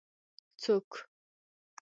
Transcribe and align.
څوک 0.61 0.89